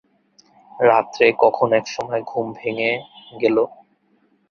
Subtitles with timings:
[0.81, 2.91] রাত্রে কখন এক সময়ে ঘুম ভেঙে
[3.41, 3.57] গেল।